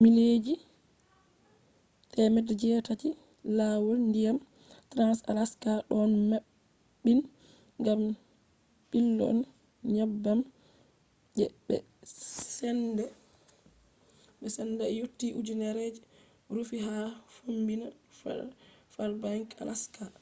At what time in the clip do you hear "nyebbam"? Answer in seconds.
9.95-10.39